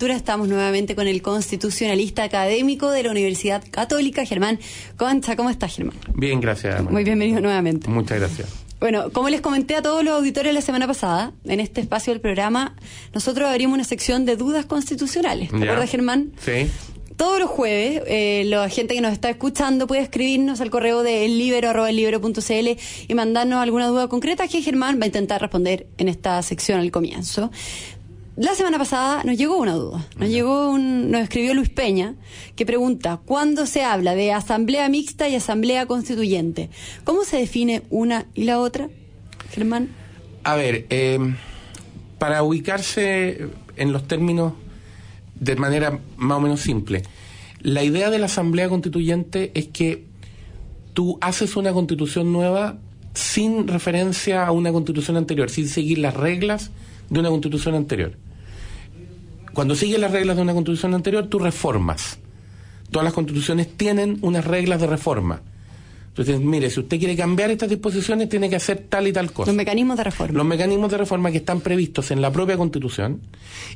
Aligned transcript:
Estamos 0.00 0.46
nuevamente 0.46 0.94
con 0.94 1.08
el 1.08 1.22
constitucionalista 1.22 2.22
académico 2.22 2.88
de 2.88 3.02
la 3.02 3.10
Universidad 3.10 3.64
Católica, 3.68 4.24
Germán 4.24 4.60
Concha. 4.96 5.34
¿Cómo 5.34 5.50
estás, 5.50 5.74
Germán? 5.74 5.96
Bien, 6.14 6.40
gracias. 6.40 6.84
Muy 6.84 7.02
bienvenido 7.02 7.40
nuevamente. 7.40 7.90
Muchas 7.90 8.20
gracias. 8.20 8.48
Bueno, 8.78 9.10
como 9.10 9.28
les 9.28 9.40
comenté 9.40 9.74
a 9.74 9.82
todos 9.82 10.04
los 10.04 10.14
auditores 10.14 10.54
la 10.54 10.60
semana 10.60 10.86
pasada, 10.86 11.32
en 11.46 11.58
este 11.58 11.80
espacio 11.80 12.12
del 12.12 12.20
programa, 12.20 12.76
nosotros 13.12 13.48
abrimos 13.48 13.74
una 13.74 13.82
sección 13.82 14.24
de 14.24 14.36
dudas 14.36 14.66
constitucionales. 14.66 15.50
¿Te 15.50 15.56
acuerdas, 15.56 15.90
Germán? 15.90 16.30
Sí. 16.38 16.70
Todos 17.16 17.40
los 17.40 17.50
jueves, 17.50 18.02
eh, 18.06 18.44
la 18.46 18.68
gente 18.68 18.94
que 18.94 19.00
nos 19.00 19.12
está 19.12 19.28
escuchando 19.28 19.88
puede 19.88 20.02
escribirnos 20.02 20.60
al 20.60 20.70
correo 20.70 21.02
de 21.02 21.24
ellibero.cl 21.24 22.68
y 23.08 23.14
mandarnos 23.14 23.60
alguna 23.60 23.88
duda 23.88 24.06
concreta 24.06 24.46
que 24.46 24.62
Germán 24.62 25.00
va 25.00 25.02
a 25.02 25.06
intentar 25.06 25.40
responder 25.40 25.88
en 25.98 26.06
esta 26.06 26.40
sección 26.44 26.78
al 26.78 26.92
comienzo. 26.92 27.50
La 28.38 28.54
semana 28.54 28.78
pasada 28.78 29.24
nos 29.24 29.36
llegó 29.36 29.56
una 29.56 29.72
duda. 29.72 30.06
Nos 30.16 30.28
llegó 30.28 30.70
un, 30.70 31.10
nos 31.10 31.22
escribió 31.22 31.54
Luis 31.54 31.70
Peña 31.70 32.14
que 32.54 32.64
pregunta 32.64 33.20
¿cuándo 33.24 33.66
se 33.66 33.82
habla 33.82 34.14
de 34.14 34.30
asamblea 34.32 34.88
mixta 34.88 35.28
y 35.28 35.34
asamblea 35.34 35.86
constituyente? 35.86 36.70
¿Cómo 37.02 37.24
se 37.24 37.38
define 37.38 37.82
una 37.90 38.26
y 38.34 38.44
la 38.44 38.60
otra, 38.60 38.90
Germán? 39.50 39.88
A 40.44 40.54
ver, 40.54 40.86
em, 40.90 41.34
para 42.20 42.44
ubicarse 42.44 43.48
en 43.74 43.92
los 43.92 44.06
términos 44.06 44.52
de 45.34 45.56
manera 45.56 45.98
más 46.16 46.38
o 46.38 46.40
menos 46.40 46.60
simple, 46.60 47.02
la 47.60 47.82
idea 47.82 48.08
de 48.08 48.20
la 48.20 48.26
asamblea 48.26 48.68
constituyente 48.68 49.50
es 49.54 49.66
que 49.66 50.04
tú 50.94 51.18
haces 51.20 51.56
una 51.56 51.72
constitución 51.72 52.32
nueva 52.32 52.78
sin 53.14 53.66
referencia 53.66 54.46
a 54.46 54.52
una 54.52 54.70
constitución 54.70 55.16
anterior, 55.16 55.50
sin 55.50 55.68
seguir 55.68 55.98
las 55.98 56.14
reglas 56.14 56.70
de 57.10 57.18
una 57.18 57.30
constitución 57.30 57.74
anterior 57.74 58.16
cuando 59.58 59.74
sigues 59.74 59.98
las 59.98 60.12
reglas 60.12 60.36
de 60.36 60.42
una 60.42 60.54
constitución 60.54 60.94
anterior, 60.94 61.26
tú 61.26 61.40
reformas. 61.40 62.20
Todas 62.92 63.02
las 63.02 63.12
constituciones 63.12 63.66
tienen 63.76 64.18
unas 64.22 64.44
reglas 64.44 64.80
de 64.80 64.86
reforma. 64.86 65.42
Entonces, 66.10 66.38
mire, 66.38 66.70
si 66.70 66.78
usted 66.78 66.96
quiere 66.96 67.16
cambiar 67.16 67.50
estas 67.50 67.68
disposiciones, 67.68 68.28
tiene 68.28 68.48
que 68.48 68.54
hacer 68.54 68.86
tal 68.88 69.08
y 69.08 69.12
tal 69.12 69.32
cosa. 69.32 69.50
Los 69.50 69.56
mecanismos 69.56 69.96
de 69.96 70.04
reforma. 70.04 70.38
Los 70.38 70.46
mecanismos 70.46 70.92
de 70.92 70.98
reforma 70.98 71.32
que 71.32 71.38
están 71.38 71.60
previstos 71.60 72.12
en 72.12 72.22
la 72.22 72.30
propia 72.30 72.56
Constitución 72.56 73.20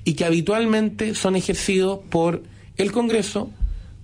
y 0.04 0.14
que 0.14 0.24
habitualmente 0.24 1.16
son 1.16 1.34
ejercidos 1.34 1.98
por 2.10 2.44
el 2.76 2.92
Congreso 2.92 3.50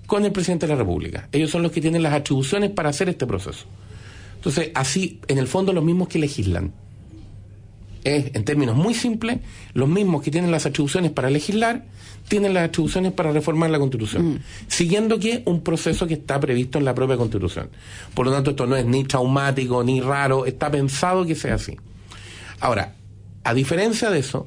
con 0.09 0.25
el 0.25 0.33
presidente 0.33 0.67
de 0.67 0.73
la 0.73 0.81
República. 0.81 1.29
Ellos 1.31 1.53
son 1.53 1.63
los 1.63 1.71
que 1.71 1.81
tienen 1.81 2.03
las 2.03 2.13
atribuciones 2.13 2.73
para 2.73 2.89
hacer 2.89 3.09
este 3.09 3.25
proceso. 3.25 3.67
Entonces, 4.35 4.73
así, 4.75 5.21
en 5.29 5.39
el 5.39 5.47
fondo, 5.47 5.73
los 5.73 5.85
mismos 5.85 6.09
que 6.09 6.19
legislan 6.19 6.73
es, 8.17 8.35
en 8.35 8.45
términos 8.45 8.77
muy 8.77 8.95
simples, 8.95 9.39
los 9.75 9.89
mismos 9.89 10.23
que 10.23 10.31
tienen 10.31 10.51
las 10.51 10.67
atribuciones 10.67 11.11
para 11.11 11.31
legislar, 11.31 11.85
tienen 12.29 12.55
las 12.55 12.69
atribuciones 12.69 13.13
para 13.13 13.33
reformar 13.33 13.71
la 13.71 13.79
Constitución, 13.79 14.35
mm. 14.35 14.39
siguiendo 14.69 15.19
que 15.19 15.43
un 15.47 15.63
proceso 15.63 16.07
que 16.07 16.15
está 16.15 16.39
previsto 16.39 16.79
en 16.79 16.85
la 16.85 16.95
propia 16.95 17.17
Constitución. 17.17 17.71
Por 18.15 18.27
lo 18.27 18.33
tanto, 18.33 18.51
esto 18.51 18.67
no 18.67 18.77
es 18.77 18.85
ni 18.85 19.05
traumático 19.05 19.83
ni 19.83 20.01
raro, 20.01 20.47
está 20.47 20.71
pensado 20.71 21.25
que 21.25 21.35
sea 21.35 21.55
así. 21.55 21.77
Ahora, 22.61 22.95
a 23.45 23.55
diferencia 23.55 24.11
de 24.11 24.19
eso, 24.19 24.47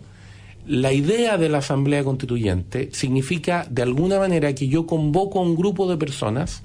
la 0.68 0.94
idea 0.94 1.38
de 1.38 1.50
la 1.50 1.58
Asamblea 1.58 2.04
Constituyente 2.04 2.90
significa 2.94 3.66
de 3.70 3.82
alguna 3.82 4.20
manera 4.20 4.54
que 4.54 4.68
yo 4.68 4.86
convoco 4.86 5.40
a 5.40 5.42
un 5.42 5.56
grupo 5.56 5.90
de 5.90 5.98
personas 5.98 6.62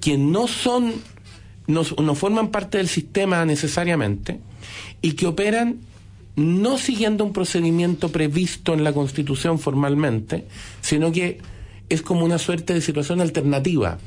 que 0.00 0.16
no 0.16 0.48
son, 0.48 0.94
no, 1.66 1.82
no 2.02 2.14
forman 2.14 2.48
parte 2.48 2.78
del 2.78 2.88
sistema 2.88 3.44
necesariamente 3.44 4.40
y 5.02 5.12
que 5.12 5.26
operan 5.26 5.80
no 6.36 6.78
siguiendo 6.78 7.24
un 7.24 7.32
procedimiento 7.32 8.10
previsto 8.10 8.72
en 8.74 8.84
la 8.84 8.92
Constitución 8.92 9.58
formalmente, 9.58 10.46
sino 10.80 11.12
que 11.12 11.38
es 11.88 12.02
como 12.02 12.24
una 12.24 12.38
suerte 12.38 12.72
de 12.72 12.80
situación 12.80 13.20
alternativa. 13.20 13.98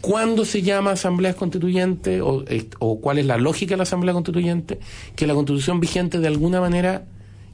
¿Cuándo 0.00 0.44
se 0.44 0.62
llama 0.62 0.92
Asamblea 0.92 1.34
Constituyente 1.34 2.20
o, 2.20 3.00
cuál 3.00 3.18
es 3.18 3.26
la 3.26 3.38
lógica 3.38 3.70
de 3.70 3.78
la 3.78 3.82
Asamblea 3.84 4.14
Constituyente? 4.14 4.78
Que 5.14 5.26
la 5.26 5.34
Constitución 5.34 5.80
vigente 5.80 6.18
de 6.18 6.28
alguna 6.28 6.60
manera 6.60 7.06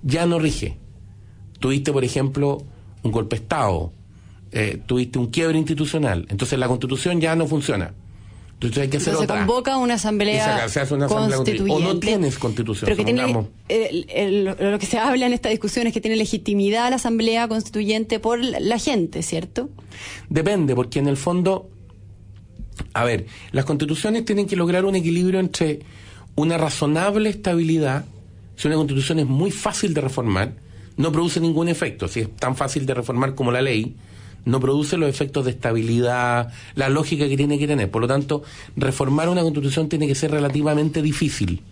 ya 0.03 0.27
no 0.27 0.39
rige. 0.39 0.77
Tuviste, 1.61 1.93
por 1.93 2.05
ejemplo, 2.05 2.63
un 3.03 3.13
golpe 3.13 3.37
de 3.37 3.43
Estado, 3.43 3.93
eh, 4.51 4.81
tuviste 4.85 5.19
un 5.19 5.29
quiebre 5.29 5.59
institucional, 5.59 6.27
entonces 6.29 6.59
la 6.59 6.69
Constitución 6.69 7.21
ya 7.21 7.37
no 7.37 7.47
funciona. 7.47 7.95
Entonces 8.67 8.83
hay 8.85 8.89
que 8.91 8.97
hacer 8.99 9.17
Se 9.17 9.27
convoca 9.27 9.77
una 9.77 9.95
asamblea, 9.95 10.67
constituyente. 11.09 11.73
O 11.73 11.81
no 11.81 11.99
tienes 11.99 12.39
constitución. 12.39 12.87
Pero 12.87 12.97
que 12.97 13.05
tiene, 13.05 13.27
lo 13.27 14.79
que 14.79 14.87
se 14.87 14.99
habla 14.99 15.27
en 15.27 15.33
esta 15.33 15.49
discusión 15.49 15.87
es 15.89 15.93
que 15.93 16.01
tiene 16.01 16.17
legitimidad 16.17 16.91
la 16.91 16.97
asamblea 16.97 17.49
constituyente 17.49 18.21
por 18.21 18.39
la 18.39 18.79
gente, 18.79 19.23
¿cierto? 19.23 19.69
Depende, 20.29 20.77
porque 20.77 21.01
en 21.01 21.09
el 21.09 21.17
fondo, 21.17 21.71
a 22.95 23.05
ver, 23.05 23.27
las 23.51 23.65
constituciones 23.65 24.25
tienen 24.25 24.47
que 24.47 24.55
lograr 24.55 24.85
un 24.85 24.95
equilibrio 24.95 25.41
entre 25.41 25.81
una 26.37 26.57
razonable 26.57 27.31
estabilidad, 27.31 28.05
si 28.57 28.69
una 28.69 28.77
constitución 28.77 29.19
es 29.19 29.27
muy 29.27 29.51
fácil 29.51 29.93
de 29.93 30.03
reformar, 30.03 30.55
no 30.97 31.11
produce 31.11 31.41
ningún 31.41 31.69
efecto, 31.69 32.07
si 32.07 32.21
es 32.21 32.37
tan 32.37 32.55
fácil 32.55 32.87
de 32.87 32.95
reformar 32.95 33.35
como 33.35 33.51
la 33.51 33.61
ley, 33.61 33.97
no 34.45 34.61
produce 34.61 34.97
los 34.97 35.09
efectos 35.09 35.45
de 35.45 35.53
estabilidad, 35.53 36.53
la 36.75 36.89
lógica 36.89 37.29
que 37.29 37.37
tiene 37.37 37.59
que 37.59 37.67
tener. 37.67 37.91
Por 37.91 38.03
lo 38.03 38.09
tanto, 38.09 38.43
reformar 38.77 39.29
una 39.29 39.43
constitución 39.43 39.89
tiene 39.89 40.07
que 40.07 40.15
ser 40.15 40.31
relativamente 40.31 41.03
difícil. 41.03 41.63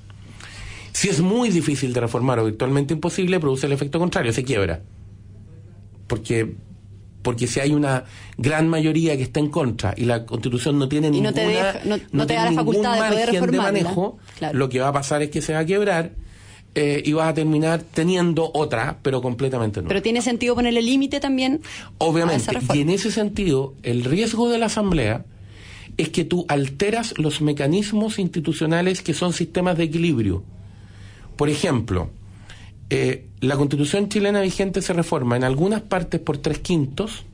Si 0.93 1.09
es 1.09 1.21
muy 1.21 1.51
difícil 1.51 1.93
de 1.93 2.01
reformar 2.01 2.39
o 2.39 2.45
virtualmente 2.45 2.95
imposible, 2.95 3.41
produce 3.41 3.67
el 3.67 3.73
efecto 3.73 3.99
contrario, 3.99 4.33
se 4.33 4.45
quiebra. 4.45 4.81
Porque 6.07 6.57
porque 7.23 7.47
si 7.47 7.61
hay 7.61 7.75
una 7.75 8.05
gran 8.39 8.67
mayoría 8.69 9.17
que 9.17 9.23
está 9.23 9.41
en 9.41 9.51
contra 9.51 9.93
y 9.95 10.07
la 10.07 10.25
constitución 10.25 10.79
no 10.79 10.89
tiene 10.89 11.11
ninguna 11.11 11.31
no 12.13 12.27
te, 12.27 12.33
da 12.35 12.47
la 12.47 12.53
facultad 12.53 12.95
de 12.95 13.27
poder 13.27 13.51
de 13.51 13.59
manejo, 13.59 14.19
lo 14.53 14.69
que 14.69 14.81
va 14.81 14.89
a 14.89 14.93
pasar 14.93 15.21
es 15.23 15.31
que 15.31 15.43
se 15.43 15.53
va 15.53 15.61
a 15.61 15.67
quebrar 15.67 16.13
eh, 16.75 17.03
y 17.05 17.13
vas 17.13 17.29
a 17.31 17.35
terminar 17.35 17.83
teniendo 17.83 18.51
otra, 18.55 18.99
pero 19.03 19.21
completamente 19.21 19.81
nueva. 19.81 19.89
Pero 19.89 20.03
tiene 20.03 20.23
sentido 20.23 20.55
ponerle 20.55 20.83
límite 20.83 21.19
también. 21.19 21.63
Obviamente. 21.99 22.53
y 22.75 22.81
en 22.81 22.91
ese 22.91 23.11
sentido, 23.11 23.75
el 23.83 24.05
riesgo 24.05 24.49
de 24.49 24.59
la 24.59 24.67
Asamblea 24.67 25.25
es 25.97 26.11
que 26.11 26.25
tú 26.25 26.47
alteras 26.49 27.19
los 27.19 27.41
mecanismos 27.41 28.19
institucionales 28.19 29.03
que 29.03 29.15
son 29.15 29.33
sistemas 29.33 29.77
de 29.77 29.85
equilibrio. 29.85 30.45
Por 31.37 31.49
ejemplo, 31.49 32.11
eh, 32.89 33.27
la 33.41 33.57
constitución 33.57 34.09
chilena 34.09 34.41
vigente 34.41 34.83
se 34.83 34.93
reforma 34.93 35.37
en 35.37 35.45
algunas 35.45 35.83
partes 35.83 36.21
por 36.21 36.39
tres 36.39 36.61
quintos 36.61 37.25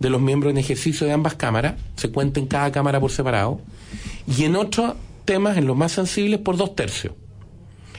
de 0.00 0.10
los 0.10 0.20
miembros 0.20 0.50
en 0.50 0.58
ejercicio 0.58 1.06
de 1.06 1.12
ambas 1.12 1.34
cámaras, 1.34 1.74
se 1.96 2.10
cuenta 2.10 2.40
en 2.40 2.46
cada 2.46 2.72
cámara 2.72 2.98
por 2.98 3.10
separado, 3.10 3.60
y 4.26 4.44
en 4.44 4.56
otros 4.56 4.94
temas, 5.24 5.58
en 5.58 5.66
los 5.66 5.76
más 5.76 5.92
sensibles, 5.92 6.40
por 6.40 6.56
dos 6.56 6.74
tercios. 6.74 7.12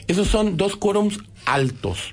Esos 0.06 0.28
son 0.28 0.56
dos 0.56 0.76
quórums 0.76 1.18
altos, 1.46 2.12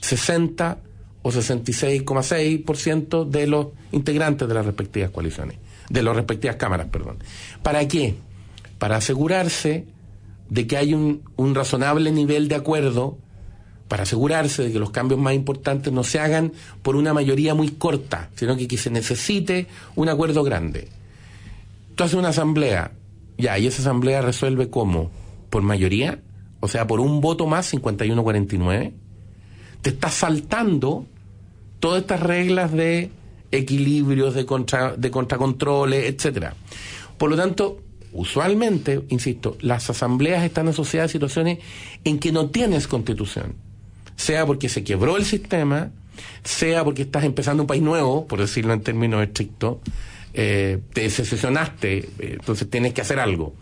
60 0.00 0.78
o 1.22 1.30
66,6% 1.30 3.28
de 3.28 3.46
los 3.46 3.68
integrantes 3.92 4.46
de 4.46 4.54
las 4.54 4.64
respectivas 4.64 5.10
coaliciones, 5.10 5.58
de 5.88 6.02
las 6.02 6.14
respectivas 6.14 6.56
cámaras, 6.56 6.86
perdón. 6.86 7.18
¿Para 7.62 7.86
qué? 7.88 8.14
Para 8.78 8.96
asegurarse 8.96 9.86
de 10.48 10.66
que 10.66 10.76
hay 10.76 10.94
un, 10.94 11.22
razonable 11.54 12.12
nivel 12.12 12.48
de 12.48 12.54
acuerdo, 12.54 13.18
para 13.88 14.04
asegurarse 14.04 14.62
de 14.62 14.72
que 14.72 14.78
los 14.78 14.90
cambios 14.90 15.20
más 15.20 15.34
importantes 15.34 15.92
no 15.92 16.04
se 16.04 16.20
hagan 16.20 16.52
por 16.82 16.96
una 16.96 17.12
mayoría 17.12 17.54
muy 17.54 17.70
corta, 17.70 18.30
sino 18.36 18.56
que, 18.56 18.68
que 18.68 18.78
se 18.78 18.90
necesite 18.90 19.66
un 19.94 20.08
acuerdo 20.08 20.44
grande. 20.44 20.88
Tú 21.96 22.04
haces 22.04 22.16
una 22.16 22.28
asamblea, 22.28 22.92
ya, 23.38 23.58
y 23.58 23.66
esa 23.66 23.82
asamblea 23.82 24.22
resuelve 24.22 24.70
cómo? 24.70 25.10
¿Por 25.50 25.62
mayoría? 25.62 26.20
O 26.60 26.68
sea, 26.68 26.86
por 26.86 27.00
un 27.00 27.20
voto 27.20 27.46
más, 27.46 27.72
51-49, 27.72 28.92
te 29.82 29.90
estás 29.90 30.14
saltando 30.14 31.06
todas 31.80 32.02
estas 32.02 32.20
reglas 32.20 32.72
de 32.72 33.10
equilibrios, 33.52 34.34
de, 34.34 34.46
contra, 34.46 34.96
de 34.96 35.10
contracontroles, 35.10 36.06
etcétera. 36.06 36.54
Por 37.18 37.30
lo 37.30 37.36
tanto, 37.36 37.80
usualmente, 38.12 39.02
insisto, 39.08 39.56
las 39.60 39.88
asambleas 39.90 40.44
están 40.44 40.68
asociadas 40.68 41.10
a 41.10 41.12
situaciones 41.12 41.58
en 42.04 42.18
que 42.18 42.32
no 42.32 42.50
tienes 42.50 42.88
constitución. 42.88 43.54
Sea 44.16 44.46
porque 44.46 44.68
se 44.68 44.82
quebró 44.82 45.16
el 45.16 45.24
sistema, 45.24 45.90
sea 46.42 46.82
porque 46.84 47.02
estás 47.02 47.24
empezando 47.24 47.62
un 47.62 47.66
país 47.66 47.82
nuevo, 47.82 48.26
por 48.26 48.40
decirlo 48.40 48.72
en 48.72 48.80
términos 48.80 49.22
estrictos, 49.22 49.78
eh, 50.32 50.78
te 50.92 51.08
secesionaste, 51.10 51.98
eh, 51.98 52.08
entonces 52.18 52.68
tienes 52.68 52.92
que 52.92 53.00
hacer 53.00 53.18
algo. 53.20 53.54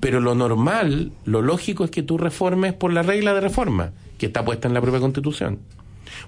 Pero 0.00 0.20
lo 0.20 0.34
normal, 0.34 1.12
lo 1.24 1.42
lógico 1.42 1.84
es 1.84 1.90
que 1.90 2.02
tú 2.02 2.18
reformes 2.18 2.72
por 2.72 2.92
la 2.92 3.02
regla 3.02 3.34
de 3.34 3.40
reforma 3.40 3.92
que 4.18 4.26
está 4.26 4.44
puesta 4.44 4.68
en 4.68 4.74
la 4.74 4.80
propia 4.80 5.00
Constitución. 5.00 5.58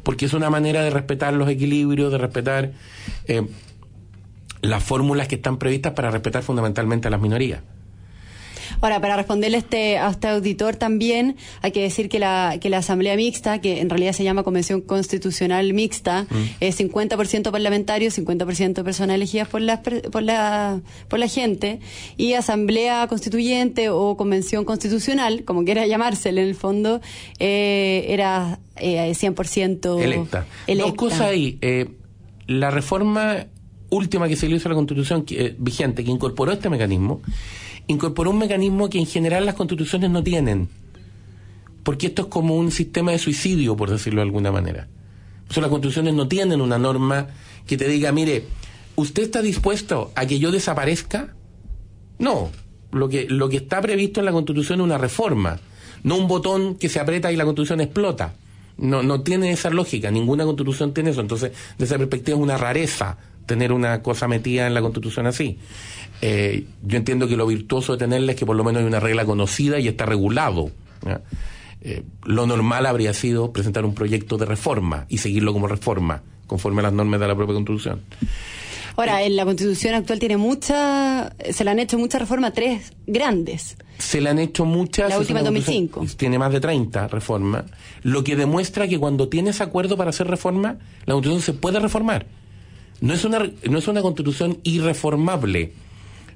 Porque 0.02 0.26
es 0.26 0.32
una 0.32 0.50
manera 0.50 0.82
de 0.82 0.90
respetar 0.90 1.34
los 1.34 1.48
equilibrios, 1.48 2.12
de 2.12 2.18
respetar 2.18 2.72
eh, 3.26 3.46
las 4.60 4.82
fórmulas 4.82 5.28
que 5.28 5.36
están 5.36 5.58
previstas 5.58 5.92
para 5.92 6.10
respetar 6.10 6.42
fundamentalmente 6.42 7.08
a 7.08 7.10
las 7.10 7.20
minorías. 7.20 7.60
Ahora, 8.80 9.00
para 9.00 9.16
responderle 9.16 9.58
este, 9.58 9.98
a 9.98 10.10
este 10.10 10.28
auditor 10.28 10.76
también, 10.76 11.36
hay 11.62 11.72
que 11.72 11.82
decir 11.82 12.08
que 12.08 12.18
la, 12.18 12.58
que 12.60 12.70
la 12.70 12.78
Asamblea 12.78 13.16
Mixta, 13.16 13.60
que 13.60 13.80
en 13.80 13.90
realidad 13.90 14.12
se 14.12 14.24
llama 14.24 14.42
Convención 14.42 14.80
Constitucional 14.80 15.72
Mixta, 15.72 16.26
mm. 16.30 16.44
es 16.60 16.80
50% 16.80 17.50
parlamentario, 17.50 18.10
50% 18.10 18.84
personas 18.84 19.14
elegidas 19.14 19.48
por 19.48 19.60
la, 19.60 19.82
por, 19.82 20.22
la, 20.22 20.80
por 21.08 21.18
la 21.18 21.28
gente, 21.28 21.80
y 22.16 22.34
Asamblea 22.34 23.06
Constituyente 23.08 23.90
o 23.90 24.16
Convención 24.16 24.64
Constitucional, 24.64 25.44
como 25.44 25.64
quiera 25.64 25.86
llamársele 25.86 26.42
en 26.42 26.48
el 26.48 26.54
fondo, 26.54 27.00
eh, 27.38 28.06
era 28.08 28.58
eh, 28.76 29.12
100% 29.12 30.02
electa. 30.02 30.46
Dos 30.66 30.94
cosas 30.94 31.20
ahí. 31.22 31.58
Eh, 31.60 31.88
la 32.46 32.70
reforma 32.70 33.46
última 33.90 34.28
que 34.28 34.36
se 34.36 34.48
le 34.48 34.56
hizo 34.56 34.68
a 34.68 34.70
la 34.70 34.74
Constitución 34.76 35.24
eh, 35.30 35.54
vigente, 35.58 36.04
que 36.04 36.10
incorporó 36.10 36.52
este 36.52 36.68
mecanismo, 36.70 37.20
incorporó 37.88 38.30
un 38.30 38.38
mecanismo 38.38 38.88
que 38.88 38.98
en 38.98 39.06
general 39.06 39.44
las 39.44 39.54
constituciones 39.54 40.10
no 40.10 40.22
tienen. 40.22 40.68
Porque 41.82 42.08
esto 42.08 42.22
es 42.22 42.28
como 42.28 42.54
un 42.56 42.70
sistema 42.70 43.12
de 43.12 43.18
suicidio, 43.18 43.76
por 43.76 43.90
decirlo 43.90 44.20
de 44.20 44.26
alguna 44.26 44.52
manera. 44.52 44.88
O 45.56 45.60
las 45.60 45.70
constituciones 45.70 46.14
no 46.14 46.28
tienen 46.28 46.60
una 46.60 46.78
norma 46.78 47.28
que 47.66 47.76
te 47.76 47.88
diga, 47.88 48.12
mire, 48.12 48.44
¿usted 48.96 49.22
está 49.24 49.42
dispuesto 49.42 50.12
a 50.14 50.26
que 50.26 50.38
yo 50.38 50.52
desaparezca? 50.52 51.34
No. 52.18 52.50
Lo 52.92 53.08
que, 53.08 53.26
lo 53.28 53.48
que 53.48 53.56
está 53.56 53.80
previsto 53.80 54.20
en 54.20 54.26
la 54.26 54.32
constitución 54.32 54.80
es 54.80 54.84
una 54.84 54.98
reforma, 54.98 55.60
no 56.02 56.16
un 56.16 56.28
botón 56.28 56.74
que 56.76 56.88
se 56.88 57.00
aprieta 57.00 57.32
y 57.32 57.36
la 57.36 57.44
constitución 57.44 57.80
explota. 57.80 58.34
No, 58.76 59.02
no 59.02 59.22
tiene 59.22 59.50
esa 59.50 59.70
lógica, 59.70 60.10
ninguna 60.10 60.44
constitución 60.44 60.94
tiene 60.94 61.10
eso. 61.10 61.20
Entonces, 61.20 61.52
desde 61.72 61.84
esa 61.94 61.98
perspectiva 61.98 62.36
es 62.36 62.42
una 62.42 62.56
rareza 62.56 63.18
tener 63.48 63.72
una 63.72 64.02
cosa 64.02 64.28
metida 64.28 64.68
en 64.68 64.74
la 64.74 64.80
constitución 64.80 65.26
así. 65.26 65.58
Eh, 66.20 66.66
yo 66.84 66.96
entiendo 66.96 67.26
que 67.26 67.36
lo 67.36 67.46
virtuoso 67.46 67.92
de 67.92 67.98
tenerla 67.98 68.32
es 68.32 68.38
que 68.38 68.46
por 68.46 68.54
lo 68.54 68.62
menos 68.62 68.80
hay 68.80 68.86
una 68.86 69.00
regla 69.00 69.24
conocida 69.24 69.80
y 69.80 69.88
está 69.88 70.06
regulado. 70.06 70.70
Eh, 71.80 72.02
lo 72.24 72.46
normal 72.46 72.86
habría 72.86 73.14
sido 73.14 73.52
presentar 73.52 73.84
un 73.84 73.94
proyecto 73.94 74.36
de 74.36 74.46
reforma 74.46 75.06
y 75.08 75.18
seguirlo 75.18 75.52
como 75.52 75.66
reforma, 75.66 76.22
conforme 76.46 76.80
a 76.80 76.84
las 76.84 76.92
normas 76.92 77.18
de 77.18 77.26
la 77.26 77.34
propia 77.34 77.54
Constitución. 77.54 78.02
Ahora, 78.96 79.22
en 79.22 79.36
la 79.36 79.44
Constitución 79.44 79.94
actual 79.94 80.18
tiene 80.18 80.36
muchas, 80.36 81.32
se 81.52 81.64
le 81.64 81.70
han 81.70 81.78
hecho 81.78 81.98
muchas 81.98 82.20
reformas, 82.20 82.52
tres 82.52 82.92
grandes. 83.06 83.76
Se 83.96 84.20
le 84.20 84.28
han 84.28 84.40
hecho 84.40 84.64
muchas. 84.64 85.08
La 85.08 85.18
última 85.18 85.38
en 85.38 85.46
2005. 85.46 86.04
Tiene 86.16 86.36
más 86.36 86.52
de 86.52 86.60
30 86.60 87.06
reformas, 87.06 87.64
lo 88.02 88.24
que 88.24 88.34
demuestra 88.34 88.88
que 88.88 88.98
cuando 88.98 89.28
tienes 89.28 89.60
acuerdo 89.60 89.96
para 89.96 90.10
hacer 90.10 90.26
reforma, 90.26 90.78
la 91.06 91.14
Constitución 91.14 91.42
se 91.42 91.52
puede 91.52 91.78
reformar. 91.78 92.26
No 93.00 93.14
es 93.14 93.24
una, 93.24 93.50
no 93.68 93.78
es 93.78 93.88
una 93.88 94.02
Constitución 94.02 94.58
irreformable 94.62 95.72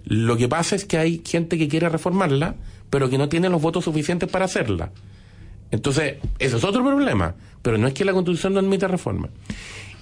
lo 0.04 0.36
que 0.36 0.48
pasa 0.48 0.74
es 0.76 0.84
que 0.84 0.98
hay 0.98 1.22
gente 1.24 1.58
que 1.58 1.68
quiere 1.68 1.88
reformarla, 1.88 2.56
pero 2.90 3.08
que 3.08 3.18
no 3.18 3.28
tiene 3.28 3.48
los 3.48 3.62
votos 3.62 3.84
suficientes 3.84 4.28
para 4.28 4.46
hacerla. 4.46 4.90
Entonces, 5.70 6.16
eso 6.38 6.56
es 6.56 6.64
otro 6.64 6.84
problema, 6.84 7.34
pero 7.62 7.78
no 7.78 7.86
es 7.86 7.94
que 7.94 8.04
la 8.04 8.12
Constitución 8.12 8.54
no 8.54 8.60
admita 8.60 8.88
reforma. 8.88 9.28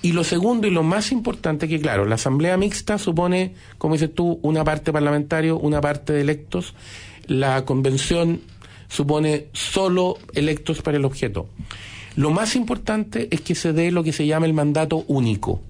Y 0.03 0.13
lo 0.13 0.25
segundo 0.25 0.67
y 0.67 0.71
lo 0.71 0.83
más 0.83 1.13
importante 1.13 1.69
que, 1.69 1.79
claro, 1.79 2.07
la 2.07 2.15
Asamblea 2.15 2.57
Mixta 2.57 2.97
supone, 2.99 3.55
como 3.77 3.95
dices 3.95 4.15
tú, 4.15 4.41
una 4.43 4.65
parte 4.65 4.93
parlamentaria, 4.93 5.55
una 5.55 5.81
parte 5.81 6.15
de 6.15 6.23
electos. 6.23 6.75
La 7.27 7.65
Convención 7.67 8.41
supone 8.89 9.49
solo 9.53 10.17
electos 10.33 10.81
para 10.81 10.97
el 10.97 11.05
objeto. 11.05 11.49
Lo 12.17 12.31
más 12.31 12.57
importante 12.57 13.29
es 13.31 13.43
que 13.43 13.55
se 13.55 13.73
dé 13.75 13.93
lo 13.93 14.03
que 14.03 14.13
se 14.13 14.27
llama 14.27 14.47
el 14.47 14.55
mandato 14.55 15.05
único. 15.07 15.61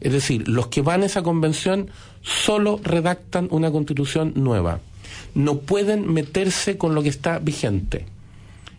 Es 0.00 0.12
decir, 0.12 0.48
los 0.48 0.68
que 0.68 0.82
van 0.82 1.02
a 1.02 1.06
esa 1.06 1.22
convención 1.22 1.90
solo 2.22 2.80
redactan 2.82 3.48
una 3.50 3.70
constitución 3.70 4.32
nueva. 4.36 4.80
No 5.34 5.58
pueden 5.58 6.12
meterse 6.12 6.76
con 6.78 6.94
lo 6.94 7.02
que 7.02 7.08
está 7.08 7.38
vigente. 7.38 8.06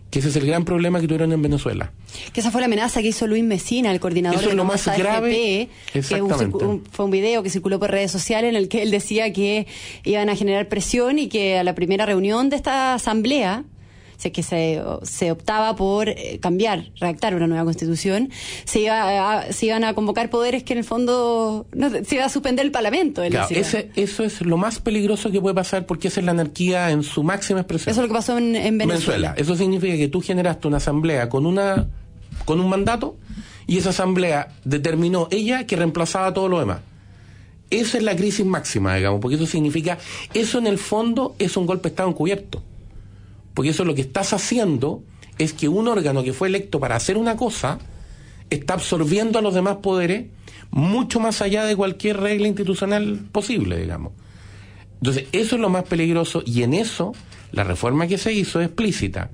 Que 0.09 0.19
ese 0.19 0.27
es 0.27 0.35
el 0.35 0.45
gran 0.45 0.65
problema 0.65 1.00
que 1.00 1.07
tuvieron 1.07 1.31
en 1.31 1.41
Venezuela. 1.41 1.91
Que 2.33 2.41
esa 2.41 2.51
fue 2.51 2.59
la 2.59 2.65
amenaza 2.65 3.01
que 3.01 3.07
hizo 3.07 3.27
Luis 3.27 3.45
Mesina, 3.45 3.91
el 3.91 4.01
coordinador 4.01 4.39
Eso 4.39 4.47
de 4.47 4.51
es 4.51 4.57
lo 4.57 4.65
más 4.65 4.85
grave. 4.97 5.69
que 5.94 6.01
fue 6.91 7.06
un 7.06 7.12
video 7.12 7.44
que 7.44 7.50
circuló 7.50 7.79
por 7.79 7.91
redes 7.91 8.12
sociales 8.12 8.50
en 8.50 8.57
el 8.57 8.68
que 8.68 8.81
él 8.81 8.91
decía 8.91 9.31
que 9.31 9.68
iban 10.03 10.27
a 10.29 10.35
generar 10.35 10.68
presión 10.68 11.18
y 11.18 11.29
que 11.29 11.57
a 11.57 11.63
la 11.63 11.75
primera 11.75 12.06
reunión 12.06 12.50
de 12.50 12.57
esta 12.57 12.94
asamblea 12.94 13.63
que 14.29 14.44
se, 14.44 14.81
se 15.01 15.31
optaba 15.31 15.75
por 15.75 16.09
eh, 16.09 16.38
cambiar, 16.39 16.91
redactar 17.00 17.33
una 17.33 17.47
nueva 17.47 17.63
constitución, 17.63 18.29
se, 18.65 18.81
iba 18.81 19.51
se 19.51 19.65
iban 19.65 19.83
a 19.83 19.95
convocar 19.95 20.29
poderes 20.29 20.63
que 20.63 20.73
en 20.73 20.79
el 20.79 20.85
fondo 20.85 21.65
no, 21.73 21.89
se 21.89 22.15
iba 22.15 22.25
a 22.25 22.29
suspender 22.29 22.65
el 22.65 22.71
Parlamento. 22.71 23.23
ese, 23.23 23.89
eso 23.95 24.23
es 24.23 24.41
lo 24.41 24.57
más 24.57 24.79
peligroso 24.79 25.31
que 25.31 25.41
puede 25.41 25.56
pasar 25.56 25.85
porque 25.85 26.09
esa 26.09 26.19
es 26.19 26.25
la 26.25 26.31
anarquía 26.31 26.91
en 26.91 27.01
su 27.01 27.23
máxima 27.23 27.62
expresión. 27.62 27.91
Eso 27.91 28.01
es 28.01 28.07
lo 28.07 28.13
que 28.13 28.18
pasó 28.18 28.38
en, 28.38 28.53
Venezuela. 28.53 28.85
Venezuela. 28.85 29.33
Eso 29.38 29.56
significa 29.56 29.97
que 29.97 30.07
tú 30.07 30.21
generaste 30.21 30.68
una 30.68 30.77
asamblea 30.77 31.29
con 31.29 31.45
una 31.45 31.88
con 32.45 32.59
un 32.59 32.69
mandato 32.69 33.18
y 33.68 33.77
esa 33.77 33.89
asamblea 33.89 34.50
determinó 34.63 35.27
ella 35.31 35.65
que 35.65 35.75
reemplazaba 35.75 36.33
todo 36.33 36.50
lo 36.50 36.59
demás. 36.59 36.79
Esa 37.69 37.97
es 37.97 38.03
la 38.03 38.15
crisis 38.15 38.45
máxima, 38.45 38.95
digamos, 38.95 39.21
porque 39.21 39.35
eso 39.35 39.45
significa, 39.45 39.97
eso 40.33 40.59
en 40.59 40.68
el 40.68 40.77
fondo 40.77 41.35
es 41.39 41.56
un 41.56 41.65
golpe 41.65 41.83
de 41.83 41.89
Estado 41.89 42.09
encubierto. 42.09 42.62
Porque 43.53 43.71
eso 43.71 43.86
lo 43.86 43.95
que 43.95 44.01
estás 44.01 44.33
haciendo 44.33 45.03
es 45.38 45.53
que 45.53 45.68
un 45.68 45.88
órgano 45.88 46.24
que 46.24 46.33
fue 46.33 46.48
electo 46.48 46.80
para 46.80 46.95
hacer 46.95 47.18
una 47.18 47.36
cosa 47.36 47.80
está 48.50 48.74
absorbiendo 48.74 49.39
a 49.39 49.42
los 49.42 49.53
demás 49.53 49.77
poderes 49.77 50.27
mucho 50.71 51.19
más 51.19 51.42
allá 51.42 51.65
de 51.65 51.75
cualquier 51.75 52.18
regla 52.18 52.48
institucional 52.48 53.19
posible, 53.31 53.77
digamos. 53.77 54.13
Entonces, 55.00 55.25
eso 55.31 55.56
es 55.56 55.62
lo 55.62 55.69
más 55.69 55.83
peligroso 55.83 56.44
y 56.45 56.63
en 56.63 56.74
eso 56.74 57.13
la 57.51 57.63
reforma 57.63 58.07
que 58.07 58.18
se 58.18 58.33
hizo 58.33 58.62
es 58.62 58.68
explícita. 58.68 59.31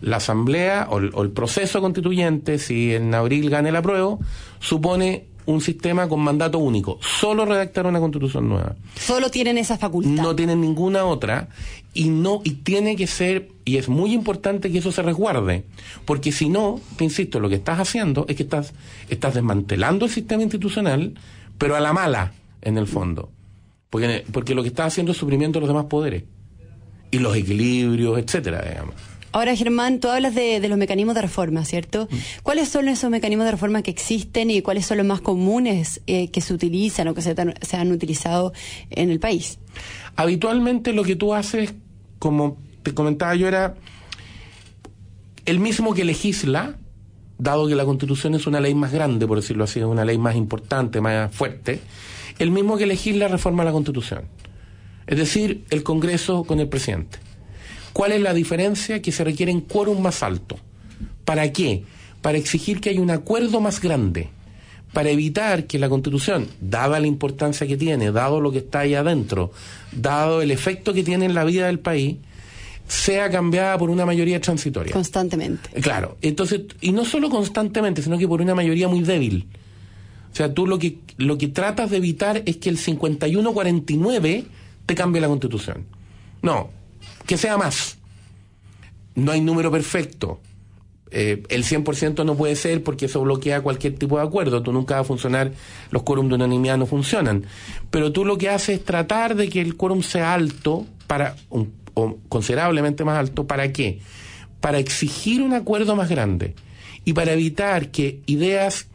La 0.00 0.18
asamblea 0.18 0.86
o 0.90 0.98
el, 0.98 1.30
proceso 1.32 1.80
constituyente, 1.80 2.58
si 2.58 2.94
en 2.94 3.12
abril 3.14 3.50
gane 3.50 3.72
la 3.72 3.82
prueba, 3.82 4.16
supone 4.60 5.26
un 5.48 5.62
sistema 5.62 6.06
con 6.08 6.20
mandato 6.20 6.58
único. 6.58 6.98
Solo 7.00 7.46
redactar 7.46 7.86
una 7.86 8.00
constitución 8.00 8.50
nueva. 8.50 8.76
Solo 8.94 9.30
tienen 9.30 9.56
esa 9.56 9.78
facultad. 9.78 10.22
No 10.22 10.36
tienen 10.36 10.60
ninguna 10.60 11.06
otra 11.06 11.48
y 11.94 12.10
no 12.10 12.42
y 12.44 12.50
tiene 12.50 12.96
que 12.96 13.06
ser 13.06 13.48
y 13.64 13.78
es 13.78 13.88
muy 13.88 14.12
importante 14.12 14.70
que 14.70 14.78
eso 14.78 14.92
se 14.92 15.00
resguarde, 15.00 15.64
porque 16.04 16.32
si 16.32 16.50
no, 16.50 16.80
te 16.98 17.04
insisto, 17.04 17.40
lo 17.40 17.48
que 17.48 17.54
estás 17.54 17.80
haciendo 17.80 18.26
es 18.28 18.36
que 18.36 18.42
estás 18.42 18.74
estás 19.08 19.34
desmantelando 19.34 20.04
el 20.04 20.10
sistema 20.10 20.42
institucional, 20.42 21.14
pero 21.56 21.76
a 21.76 21.80
la 21.80 21.94
mala 21.94 22.34
en 22.60 22.76
el 22.76 22.86
fondo. 22.86 23.30
Porque 23.88 24.26
porque 24.30 24.54
lo 24.54 24.62
que 24.62 24.68
estás 24.68 24.88
haciendo 24.88 25.12
es 25.12 25.18
suprimiendo 25.18 25.60
los 25.60 25.68
demás 25.68 25.86
poderes 25.86 26.24
y 27.10 27.20
los 27.20 27.34
equilibrios, 27.34 28.18
etcétera, 28.18 28.62
digamos. 28.68 28.94
Ahora, 29.32 29.54
Germán, 29.54 30.00
tú 30.00 30.08
hablas 30.08 30.34
de, 30.34 30.66
los 30.68 30.78
mecanismos 30.78 31.14
de 31.14 31.22
reforma, 31.22 31.64
¿cierto? 31.64 32.08
Mm. 32.10 32.16
¿Cuáles 32.42 32.68
son 32.68 32.88
esos 32.88 33.10
mecanismos 33.10 33.44
de 33.44 33.52
reforma 33.52 33.82
que 33.82 33.90
existen 33.90 34.50
y 34.50 34.62
cuáles 34.62 34.86
son 34.86 34.98
los 34.98 35.06
más 35.06 35.20
comunes 35.20 36.00
eh, 36.06 36.30
que 36.30 36.40
se 36.40 36.54
utilizan 36.54 37.08
o 37.08 37.14
que 37.14 37.22
se, 37.22 37.34
han 37.76 37.92
utilizado 37.92 38.52
en 38.90 39.10
el 39.10 39.20
país? 39.20 39.58
Habitualmente 40.16 40.92
lo 40.92 41.04
que 41.04 41.16
tú 41.16 41.34
haces, 41.34 41.74
como 42.18 42.56
te 42.82 42.94
comentaba 42.94 43.34
yo, 43.34 43.48
era 43.48 43.74
el 45.44 45.60
mismo 45.60 45.94
que 45.94 46.04
legisla, 46.04 46.76
dado 47.38 47.68
que 47.68 47.74
la 47.74 47.84
Constitución 47.84 48.34
es 48.34 48.46
una 48.46 48.60
ley 48.60 48.74
más 48.74 48.92
grande, 48.92 49.26
por 49.26 49.40
decirlo 49.40 49.64
así, 49.64 49.78
es 49.78 49.84
una 49.84 50.04
ley 50.04 50.18
más 50.18 50.36
importante, 50.36 51.00
más 51.00 51.34
fuerte, 51.34 51.80
el 52.38 52.50
mismo 52.50 52.76
que 52.78 52.86
legisla 52.86 53.28
reforma 53.28 53.64
la 53.64 53.72
Constitución. 53.72 54.24
Es 55.06 55.16
decir, 55.16 55.64
el 55.70 55.82
Congreso 55.82 56.44
con 56.44 56.60
el 56.60 56.68
presidente. 56.68 57.27
¿Cuál 57.92 58.12
es 58.12 58.20
la 58.20 58.34
diferencia? 58.34 59.02
Que 59.02 59.12
se 59.12 59.24
requieren 59.24 59.60
quórum 59.60 60.00
más 60.00 60.22
alto. 60.22 60.56
¿Para 61.24 61.52
qué? 61.52 61.84
Para 62.22 62.38
exigir 62.38 62.80
que 62.80 62.90
haya 62.90 63.00
un 63.00 63.10
acuerdo 63.10 63.60
más 63.60 63.80
grande, 63.80 64.30
para 64.92 65.10
evitar 65.10 65.66
que 65.66 65.78
la 65.78 65.88
Constitución, 65.88 66.48
dada 66.60 67.00
la 67.00 67.06
importancia 67.06 67.66
que 67.66 67.76
tiene, 67.76 68.10
dado 68.10 68.40
lo 68.40 68.50
que 68.50 68.58
está 68.58 68.80
ahí 68.80 68.94
adentro, 68.94 69.52
dado 69.92 70.42
el 70.42 70.50
efecto 70.50 70.94
que 70.94 71.04
tiene 71.04 71.26
en 71.26 71.34
la 71.34 71.44
vida 71.44 71.66
del 71.66 71.78
país, 71.78 72.16
sea 72.88 73.28
cambiada 73.30 73.76
por 73.76 73.90
una 73.90 74.06
mayoría 74.06 74.40
transitoria. 74.40 74.92
Constantemente. 74.92 75.68
Claro, 75.82 76.16
entonces, 76.22 76.62
y 76.80 76.92
no 76.92 77.04
solo 77.04 77.28
constantemente, 77.28 78.02
sino 78.02 78.16
que 78.18 78.26
por 78.26 78.40
una 78.40 78.54
mayoría 78.54 78.88
muy 78.88 79.02
débil. 79.02 79.46
O 80.32 80.36
sea, 80.36 80.52
tú 80.52 80.66
lo 80.66 80.78
que, 80.78 80.98
lo 81.18 81.36
que 81.36 81.48
tratas 81.48 81.90
de 81.90 81.98
evitar 81.98 82.42
es 82.46 82.56
que 82.56 82.70
el 82.70 82.78
51-49 82.78 84.44
te 84.86 84.94
cambie 84.94 85.20
la 85.20 85.28
Constitución. 85.28 85.84
No, 86.40 86.70
que 87.28 87.36
sea 87.36 87.58
más. 87.58 87.98
No 89.14 89.30
hay 89.30 89.42
número 89.42 89.70
perfecto. 89.70 90.40
Eh, 91.10 91.42
el 91.50 91.62
100% 91.62 92.24
no 92.24 92.36
puede 92.36 92.56
ser 92.56 92.82
porque 92.82 93.06
eso 93.06 93.20
bloquea 93.20 93.60
cualquier 93.60 93.94
tipo 93.96 94.16
de 94.16 94.24
acuerdo. 94.24 94.62
Tú 94.62 94.72
nunca 94.72 94.94
va 94.94 95.02
a 95.02 95.04
funcionar, 95.04 95.52
los 95.90 96.02
quórum 96.02 96.28
de 96.28 96.36
unanimidad 96.36 96.78
no 96.78 96.86
funcionan. 96.86 97.44
Pero 97.90 98.12
tú 98.12 98.24
lo 98.24 98.38
que 98.38 98.48
haces 98.48 98.78
es 98.78 98.84
tratar 98.84 99.36
de 99.36 99.50
que 99.50 99.60
el 99.60 99.76
quórum 99.76 100.02
sea 100.02 100.32
alto, 100.32 100.86
para 101.06 101.36
o 101.50 102.16
considerablemente 102.28 103.04
más 103.04 103.18
alto. 103.18 103.46
¿Para 103.46 103.72
qué? 103.72 104.00
Para 104.60 104.78
exigir 104.78 105.42
un 105.42 105.52
acuerdo 105.52 105.96
más 105.96 106.08
grande 106.08 106.54
y 107.04 107.12
para 107.12 107.32
evitar 107.34 107.90
que 107.90 108.20
ideas 108.24 108.86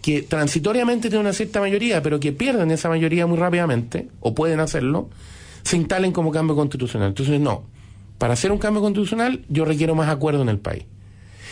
que 0.00 0.22
transitoriamente 0.22 1.08
tienen 1.08 1.26
una 1.26 1.34
cierta 1.34 1.60
mayoría, 1.60 2.02
pero 2.02 2.20
que 2.20 2.32
pierden 2.32 2.70
esa 2.70 2.88
mayoría 2.88 3.26
muy 3.26 3.38
rápidamente, 3.38 4.08
o 4.20 4.34
pueden 4.34 4.60
hacerlo, 4.60 5.08
se 5.64 5.76
instalen 5.76 6.12
como 6.12 6.30
cambio 6.30 6.54
constitucional. 6.54 7.08
Entonces, 7.08 7.40
no. 7.40 7.64
Para 8.18 8.34
hacer 8.34 8.52
un 8.52 8.58
cambio 8.58 8.82
constitucional, 8.82 9.44
yo 9.48 9.64
requiero 9.64 9.94
más 9.94 10.08
acuerdo 10.08 10.42
en 10.42 10.48
el 10.48 10.58
país. 10.58 10.84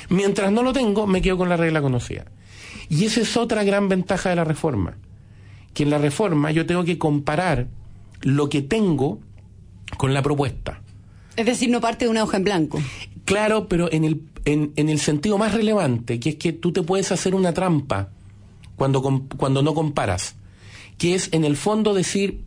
Mientras 0.09 0.52
no 0.52 0.62
lo 0.62 0.73
tengo, 0.73 1.07
me 1.07 1.23
quedo 1.23 1.38
con 1.38 1.49
la 1.49 1.57
regla 1.57 1.83
conocida. 1.83 2.26
Y 2.88 3.04
esa 3.04 3.21
es 3.21 3.37
otra 3.37 3.64
gran 3.64 3.88
ventaja 3.88 4.31
de 4.31 4.37
la 4.37 4.45
reforma. 4.45 4.97
Que 5.75 5.85
en 5.85 5.90
la 5.90 5.99
reforma 5.99 6.50
yo 6.50 6.66
tengo 6.66 6.85
que 6.85 6.99
comparar 6.99 7.66
lo 8.21 8.49
que 8.49 8.62
tengo 8.62 9.19
con 9.97 10.14
la 10.14 10.23
propuesta. 10.23 10.83
Es 11.37 11.47
decir, 11.47 11.71
no 11.71 11.81
parte 11.81 12.04
de 12.04 12.11
una 12.11 12.23
hoja 12.23 12.37
en 12.37 12.45
blanco. 12.45 12.81
Claro, 13.25 13.69
pero 13.69 13.90
en 13.90 14.04
el, 14.04 14.23
en, 14.45 14.73
en 14.76 14.88
el 14.88 14.99
sentido 15.00 15.38
más 15.38 15.54
relevante, 15.54 16.21
que 16.21 16.31
es 16.31 16.37
que 16.37 16.52
tú 16.52 16.73
te 16.73 16.83
puedes 16.83 17.11
hacer 17.12 17.35
una 17.35 17.54
trampa 17.54 18.11
cuando, 18.76 19.02
cuando 19.37 19.62
no 19.62 19.75
comparas. 19.75 20.37
Que 20.99 21.14
es, 21.14 21.31
en 21.33 21.45
el 21.45 21.57
fondo, 21.57 21.95
decir, 21.95 22.42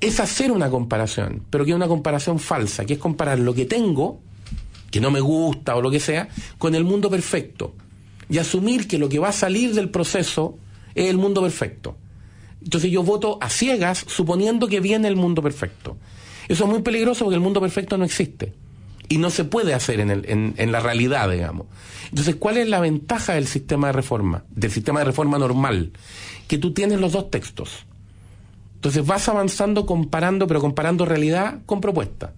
es 0.00 0.20
hacer 0.20 0.52
una 0.52 0.70
comparación, 0.70 1.42
pero 1.50 1.64
que 1.64 1.70
es 1.70 1.76
una 1.76 1.88
comparación 1.88 2.38
falsa, 2.38 2.84
que 2.84 2.94
es 2.94 2.98
comparar 2.98 3.38
lo 3.38 3.54
que 3.54 3.66
tengo, 3.66 4.20
que 4.90 5.00
no 5.00 5.10
me 5.10 5.20
gusta 5.20 5.76
o 5.76 5.82
lo 5.82 5.90
que 5.90 6.00
sea, 6.00 6.28
con 6.58 6.74
el 6.74 6.84
mundo 6.84 7.10
perfecto. 7.10 7.74
Y 8.28 8.38
asumir 8.38 8.88
que 8.88 8.98
lo 8.98 9.08
que 9.08 9.18
va 9.18 9.28
a 9.28 9.32
salir 9.32 9.74
del 9.74 9.90
proceso 9.90 10.58
es 10.94 11.08
el 11.08 11.16
mundo 11.16 11.42
perfecto. 11.42 11.96
Entonces 12.62 12.90
yo 12.90 13.02
voto 13.02 13.38
a 13.40 13.48
ciegas 13.48 14.04
suponiendo 14.08 14.66
que 14.68 14.80
viene 14.80 15.08
el 15.08 15.16
mundo 15.16 15.42
perfecto. 15.42 15.96
Eso 16.48 16.64
es 16.64 16.70
muy 16.70 16.82
peligroso 16.82 17.24
porque 17.24 17.36
el 17.36 17.40
mundo 17.40 17.60
perfecto 17.60 17.96
no 17.96 18.04
existe. 18.04 18.54
Y 19.08 19.18
no 19.18 19.30
se 19.30 19.44
puede 19.44 19.72
hacer 19.72 20.00
en, 20.00 20.10
el, 20.10 20.54
en, 20.56 20.72
la 20.72 20.80
realidad, 20.80 21.30
digamos. 21.30 21.68
Entonces, 22.08 22.34
¿cuál 22.34 22.56
es 22.56 22.68
la 22.68 22.80
ventaja 22.80 23.34
del 23.34 23.46
sistema 23.46 23.86
de 23.88 23.92
reforma? 23.92 24.44
Del 24.50 24.72
sistema 24.72 24.98
de 24.98 25.04
reforma 25.04 25.38
normal. 25.38 25.92
Que 26.48 26.58
tú 26.58 26.72
tienes 26.72 27.00
los 27.00 27.12
dos 27.12 27.30
textos. 27.30 27.86
Entonces 28.86 29.04
vas 29.04 29.28
avanzando 29.28 29.84
comparando, 29.84 30.46
pero 30.46 30.60
comparando 30.60 31.04
realidad 31.04 31.58
con 31.66 31.80
propuesta. 31.80 32.32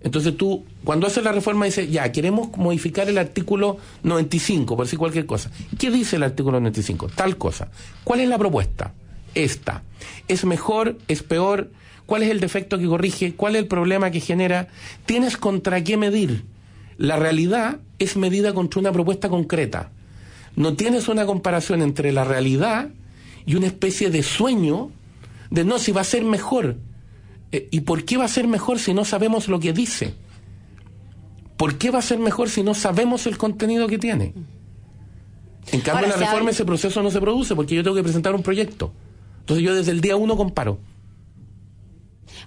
Entonces 0.00 0.36
tú, 0.36 0.64
cuando 0.84 1.08
haces 1.08 1.24
la 1.24 1.32
reforma, 1.32 1.64
dices, 1.64 1.90
ya, 1.90 2.12
queremos 2.12 2.56
modificar 2.56 3.08
el 3.08 3.18
artículo 3.18 3.78
95, 4.04 4.76
por 4.76 4.86
decir 4.86 5.00
cualquier 5.00 5.26
cosa. 5.26 5.50
¿Qué 5.80 5.90
dice 5.90 6.14
el 6.14 6.22
artículo 6.22 6.60
95? 6.60 7.08
Tal 7.08 7.38
cosa. 7.38 7.72
¿Cuál 8.04 8.20
es 8.20 8.28
la 8.28 8.38
propuesta? 8.38 8.94
Esta. 9.34 9.82
¿Es 10.28 10.44
mejor? 10.44 10.96
¿Es 11.08 11.24
peor? 11.24 11.72
¿Cuál 12.06 12.22
es 12.22 12.30
el 12.30 12.38
defecto 12.38 12.78
que 12.78 12.86
corrige? 12.86 13.34
¿Cuál 13.34 13.56
es 13.56 13.62
el 13.62 13.66
problema 13.66 14.12
que 14.12 14.20
genera? 14.20 14.68
¿Tienes 15.06 15.36
contra 15.36 15.82
qué 15.82 15.96
medir? 15.96 16.44
La 16.98 17.16
realidad 17.16 17.78
es 17.98 18.16
medida 18.16 18.54
contra 18.54 18.78
una 18.78 18.92
propuesta 18.92 19.28
concreta. 19.28 19.90
No 20.54 20.74
tienes 20.74 21.08
una 21.08 21.26
comparación 21.26 21.82
entre 21.82 22.12
la 22.12 22.22
realidad 22.22 22.90
y 23.44 23.56
una 23.56 23.66
especie 23.66 24.08
de 24.08 24.22
sueño 24.22 24.92
de 25.52 25.64
no, 25.64 25.78
si 25.78 25.92
va 25.92 26.00
a 26.00 26.04
ser 26.04 26.24
mejor. 26.24 26.78
Eh, 27.52 27.68
¿Y 27.70 27.80
por 27.80 28.04
qué 28.04 28.16
va 28.16 28.24
a 28.24 28.28
ser 28.28 28.48
mejor 28.48 28.78
si 28.78 28.94
no 28.94 29.04
sabemos 29.04 29.48
lo 29.48 29.60
que 29.60 29.74
dice? 29.74 30.14
¿Por 31.58 31.76
qué 31.76 31.90
va 31.90 31.98
a 31.98 32.02
ser 32.02 32.18
mejor 32.18 32.48
si 32.48 32.62
no 32.62 32.72
sabemos 32.72 33.26
el 33.26 33.36
contenido 33.36 33.86
que 33.86 33.98
tiene? 33.98 34.32
En 35.70 35.80
cambio, 35.82 36.06
en 36.06 36.10
la 36.10 36.16
reforma 36.16 36.50
ese 36.50 36.64
proceso 36.64 37.02
no 37.02 37.10
se 37.10 37.20
produce 37.20 37.54
porque 37.54 37.74
yo 37.74 37.82
tengo 37.84 37.94
que 37.94 38.02
presentar 38.02 38.34
un 38.34 38.42
proyecto. 38.42 38.92
Entonces 39.40 39.62
yo 39.64 39.74
desde 39.74 39.92
el 39.92 40.00
día 40.00 40.16
uno 40.16 40.36
comparo. 40.36 40.78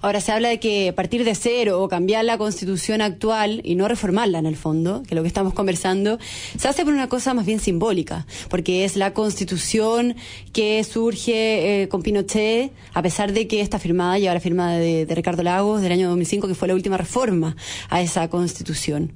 Ahora 0.05 0.21
se 0.21 0.31
habla 0.31 0.49
de 0.49 0.59
que 0.59 0.93
partir 0.95 1.23
de 1.23 1.33
cero 1.33 1.81
o 1.81 1.89
cambiar 1.89 2.23
la 2.25 2.37
constitución 2.37 3.01
actual 3.01 3.61
y 3.63 3.73
no 3.73 3.87
reformarla 3.87 4.37
en 4.37 4.45
el 4.45 4.55
fondo, 4.55 5.01
que 5.01 5.15
es 5.15 5.15
lo 5.15 5.23
que 5.23 5.27
estamos 5.27 5.55
conversando, 5.55 6.19
se 6.59 6.67
hace 6.67 6.85
por 6.85 6.93
una 6.93 7.09
cosa 7.09 7.33
más 7.33 7.47
bien 7.47 7.59
simbólica, 7.59 8.27
porque 8.47 8.85
es 8.85 8.97
la 8.97 9.15
constitución 9.15 10.15
que 10.53 10.83
surge 10.83 11.81
eh, 11.81 11.87
con 11.89 12.03
Pinochet, 12.03 12.71
a 12.93 13.01
pesar 13.01 13.33
de 13.33 13.47
que 13.47 13.61
está 13.61 13.79
firmada, 13.79 14.19
lleva 14.19 14.35
la 14.35 14.39
firma 14.39 14.73
de, 14.73 15.07
de 15.07 15.15
Ricardo 15.15 15.41
Lagos 15.41 15.81
del 15.81 15.91
año 15.91 16.07
2005, 16.09 16.49
que 16.49 16.53
fue 16.53 16.67
la 16.67 16.75
última 16.75 16.97
reforma 16.97 17.55
a 17.89 18.03
esa 18.03 18.29
constitución. 18.29 19.11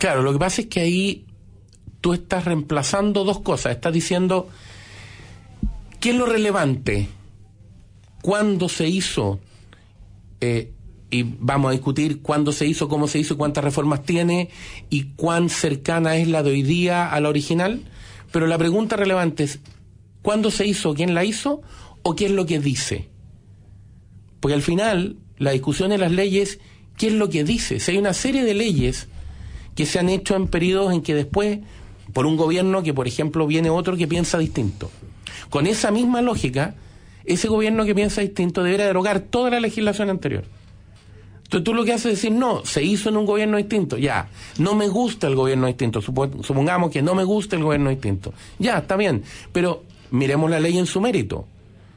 Claro, 0.00 0.22
lo 0.22 0.32
que 0.32 0.40
pasa 0.40 0.62
es 0.62 0.66
que 0.66 0.80
ahí 0.80 1.24
tú 2.00 2.14
estás 2.14 2.46
reemplazando 2.46 3.22
dos 3.22 3.42
cosas. 3.42 3.70
Estás 3.76 3.92
diciendo, 3.92 4.48
¿qué 6.00 6.10
es 6.10 6.16
lo 6.16 6.26
relevante? 6.26 7.06
¿Cuándo 8.22 8.68
se 8.68 8.88
hizo? 8.88 9.38
Eh, 10.40 10.72
y 11.10 11.22
vamos 11.22 11.68
a 11.68 11.72
discutir 11.72 12.22
cuándo 12.22 12.50
se 12.50 12.66
hizo, 12.66 12.88
cómo 12.88 13.06
se 13.06 13.20
hizo, 13.20 13.36
cuántas 13.36 13.62
reformas 13.62 14.02
tiene 14.02 14.50
y 14.90 15.12
cuán 15.14 15.48
cercana 15.48 16.16
es 16.16 16.26
la 16.26 16.42
de 16.42 16.50
hoy 16.50 16.62
día 16.62 17.08
a 17.08 17.20
la 17.20 17.28
original. 17.28 17.82
Pero 18.32 18.48
la 18.48 18.58
pregunta 18.58 18.96
relevante 18.96 19.44
es, 19.44 19.60
¿cuándo 20.22 20.50
se 20.50 20.66
hizo, 20.66 20.92
quién 20.94 21.14
la 21.14 21.24
hizo 21.24 21.62
o 22.02 22.16
qué 22.16 22.26
es 22.26 22.32
lo 22.32 22.46
que 22.46 22.58
dice? 22.58 23.08
Porque 24.40 24.54
al 24.54 24.62
final, 24.62 25.16
la 25.38 25.52
discusión 25.52 25.92
en 25.92 26.00
las 26.00 26.10
leyes, 26.10 26.58
¿qué 26.96 27.06
es 27.06 27.12
lo 27.12 27.28
que 27.28 27.44
dice? 27.44 27.78
Si 27.78 27.92
hay 27.92 27.98
una 27.98 28.12
serie 28.12 28.42
de 28.42 28.54
leyes 28.54 29.06
que 29.76 29.86
se 29.86 29.98
han 30.00 30.08
hecho 30.08 30.34
en 30.34 30.48
periodos 30.48 30.92
en 30.92 31.02
que 31.02 31.14
después, 31.14 31.60
por 32.12 32.26
un 32.26 32.36
gobierno 32.36 32.82
que, 32.82 32.92
por 32.92 33.06
ejemplo, 33.06 33.46
viene 33.46 33.70
otro 33.70 33.96
que 33.96 34.08
piensa 34.08 34.36
distinto. 34.38 34.90
Con 35.48 35.68
esa 35.68 35.92
misma 35.92 36.22
lógica, 36.22 36.74
ese 37.24 37.48
gobierno 37.48 37.84
que 37.84 37.94
piensa 37.94 38.20
distinto 38.20 38.62
debería 38.62 38.86
derogar 38.86 39.20
toda 39.20 39.50
la 39.50 39.60
legislación 39.60 40.10
anterior. 40.10 40.44
Entonces 41.44 41.64
tú 41.64 41.74
lo 41.74 41.84
que 41.84 41.92
haces 41.92 42.06
es 42.06 42.22
decir, 42.22 42.32
no, 42.32 42.64
se 42.64 42.82
hizo 42.82 43.10
en 43.10 43.16
un 43.16 43.26
gobierno 43.26 43.56
distinto, 43.58 43.96
ya, 43.96 44.28
no 44.58 44.74
me 44.74 44.88
gusta 44.88 45.26
el 45.26 45.36
gobierno 45.36 45.66
distinto, 45.66 46.00
supongamos 46.00 46.90
que 46.90 47.02
no 47.02 47.14
me 47.14 47.22
gusta 47.22 47.54
el 47.56 47.62
gobierno 47.62 47.90
distinto, 47.90 48.32
ya, 48.58 48.78
está 48.78 48.96
bien, 48.96 49.22
pero 49.52 49.84
miremos 50.10 50.50
la 50.50 50.58
ley 50.58 50.78
en 50.78 50.86
su 50.86 51.00
mérito. 51.00 51.46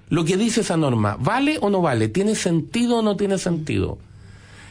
Lo 0.09 0.23
que 0.23 0.37
dice 0.37 0.61
esa 0.61 0.77
norma, 0.77 1.17
¿vale 1.19 1.57
o 1.59 1.69
no 1.69 1.81
vale? 1.81 2.07
¿Tiene 2.07 2.35
sentido 2.35 2.99
o 2.99 3.01
no 3.01 3.17
tiene 3.17 3.37
sentido? 3.37 3.97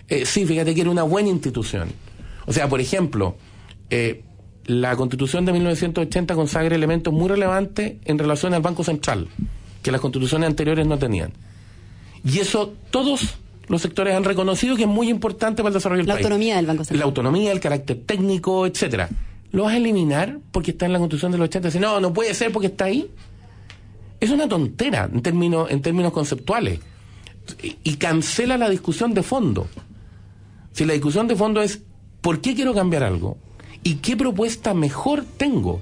Eh, 0.09 0.25
sí, 0.25 0.47
fíjate 0.47 0.75
que 0.75 0.81
era 0.81 0.91
una 0.91 1.03
buena 1.03 1.29
institución. 1.29 1.91
O 2.47 2.53
sea, 2.53 2.69
por 2.69 2.81
ejemplo, 2.81 3.37
eh, 3.91 4.23
la 4.65 4.97
constitución 4.97 5.45
de 5.45 5.53
1980 5.53 6.35
consagra 6.35 6.75
elementos 6.75 7.13
muy 7.13 7.29
relevantes 7.29 7.97
en 8.05 8.19
relación 8.19 8.55
al 8.55 8.63
Banco 8.63 8.83
Central 8.83 9.29
que 9.87 9.93
las 9.93 10.01
constituciones 10.01 10.49
anteriores 10.49 10.85
no 10.85 10.99
tenían. 10.99 11.33
Y 12.25 12.41
eso 12.41 12.75
todos 12.91 13.37
los 13.69 13.81
sectores 13.81 14.17
han 14.17 14.25
reconocido 14.25 14.75
que 14.75 14.83
es 14.83 14.89
muy 14.89 15.09
importante 15.09 15.63
para 15.63 15.69
el 15.69 15.75
desarrollo 15.75 16.01
del 16.01 16.09
la 16.09 16.15
país. 16.15 16.25
La 16.25 16.27
autonomía 16.27 16.57
del 16.57 16.67
Banco 16.67 16.83
Central. 16.83 16.99
La 16.99 17.05
autonomía, 17.05 17.53
el 17.53 17.61
carácter 17.61 18.01
técnico, 18.05 18.67
etcétera. 18.67 19.09
¿Lo 19.53 19.63
vas 19.63 19.75
a 19.75 19.77
eliminar 19.77 20.41
porque 20.51 20.73
está 20.73 20.87
en 20.87 20.93
la 20.93 20.99
constitución 20.99 21.31
del 21.31 21.43
80? 21.43 21.71
Si 21.71 21.79
no, 21.79 22.01
no 22.01 22.13
puede 22.13 22.35
ser 22.35 22.51
porque 22.51 22.67
está 22.67 22.87
ahí. 22.87 23.09
Es 24.19 24.31
una 24.31 24.49
tontera 24.49 25.09
en 25.13 25.23
términos, 25.23 25.71
en 25.71 25.81
términos 25.83 26.13
conceptuales. 26.13 26.81
Y, 27.63 27.77
y 27.85 27.95
cancela 27.95 28.59
la 28.59 28.69
discusión 28.69 29.15
de 29.15 29.23
fondo. 29.23 29.69
Si 30.73 30.85
la 30.85 30.95
discusión 30.95 31.29
de 31.29 31.37
fondo 31.37 31.63
es 31.63 31.81
¿por 32.23 32.41
qué 32.41 32.57
quiero 32.57 32.75
cambiar 32.75 33.05
algo? 33.05 33.39
¿Y 33.85 33.97
qué 33.97 34.17
propuesta 34.17 34.75
mejor 34.75 35.25
tengo? 35.37 35.81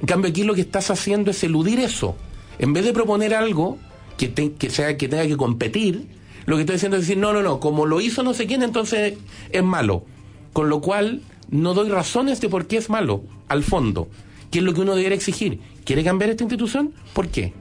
En 0.00 0.06
cambio, 0.06 0.30
aquí 0.30 0.42
lo 0.42 0.54
que 0.54 0.62
estás 0.62 0.90
haciendo 0.90 1.30
es 1.30 1.44
eludir 1.44 1.80
eso 1.80 2.16
en 2.60 2.74
vez 2.74 2.84
de 2.84 2.92
proponer 2.92 3.34
algo 3.34 3.78
que, 4.18 4.28
te, 4.28 4.52
que, 4.52 4.68
sea, 4.68 4.98
que 4.98 5.08
tenga 5.08 5.26
que 5.26 5.38
competir, 5.38 6.06
lo 6.44 6.56
que 6.56 6.62
estoy 6.62 6.76
diciendo 6.76 6.98
es 6.98 7.04
decir, 7.04 7.16
no, 7.16 7.32
no, 7.32 7.42
no, 7.42 7.58
como 7.58 7.86
lo 7.86 8.02
hizo 8.02 8.22
no 8.22 8.34
sé 8.34 8.46
quién, 8.46 8.62
entonces 8.62 9.14
es 9.50 9.64
malo. 9.64 10.04
Con 10.52 10.68
lo 10.68 10.82
cual, 10.82 11.22
no 11.48 11.72
doy 11.72 11.88
razones 11.88 12.38
de 12.42 12.50
por 12.50 12.66
qué 12.66 12.76
es 12.76 12.90
malo, 12.90 13.22
al 13.48 13.62
fondo. 13.62 14.08
¿Qué 14.50 14.58
es 14.58 14.64
lo 14.64 14.74
que 14.74 14.82
uno 14.82 14.94
debería 14.94 15.16
exigir? 15.16 15.60
¿Quiere 15.84 16.04
cambiar 16.04 16.30
esta 16.30 16.44
institución? 16.44 16.92
¿Por 17.14 17.28
qué? 17.28 17.54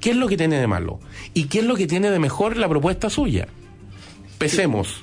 ¿Qué 0.00 0.10
es 0.10 0.16
lo 0.16 0.28
que 0.28 0.36
tiene 0.36 0.60
de 0.60 0.68
malo? 0.68 1.00
¿Y 1.32 1.44
qué 1.46 1.58
es 1.58 1.64
lo 1.64 1.74
que 1.74 1.88
tiene 1.88 2.12
de 2.12 2.20
mejor 2.20 2.56
la 2.56 2.68
propuesta 2.68 3.10
suya? 3.10 3.48
Pesemos. 4.38 5.02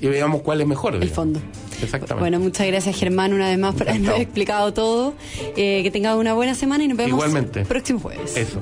Y 0.00 0.08
veamos 0.08 0.42
cuál 0.42 0.62
es 0.62 0.66
mejor. 0.66 0.94
El 0.94 1.00
digamos. 1.00 1.14
fondo. 1.14 1.40
Exactamente. 1.84 2.20
Bueno, 2.20 2.40
muchas 2.40 2.66
gracias 2.66 2.96
Germán 2.96 3.32
una 3.32 3.48
vez 3.48 3.58
más 3.58 3.74
por 3.74 3.88
habernos 3.88 4.18
explicado 4.18 4.72
todo. 4.72 5.14
Eh, 5.56 5.80
que 5.82 5.90
tengas 5.90 6.16
una 6.16 6.34
buena 6.34 6.54
semana 6.54 6.84
y 6.84 6.88
nos 6.88 6.96
vemos 6.96 7.12
Igualmente. 7.12 7.60
el 7.60 7.66
próximo 7.66 8.00
jueves. 8.00 8.36
Eso. 8.36 8.60